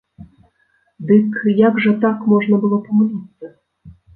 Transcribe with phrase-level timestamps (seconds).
[1.11, 1.35] Дык,
[1.67, 3.55] як жа так можна было памыліцца?